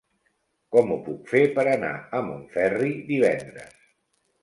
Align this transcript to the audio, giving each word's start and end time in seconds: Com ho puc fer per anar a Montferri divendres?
Com 0.75 0.93
ho 0.95 0.97
puc 1.09 1.29
fer 1.35 1.43
per 1.59 1.67
anar 1.75 1.93
a 1.99 2.25
Montferri 2.33 2.93
divendres? 3.15 3.81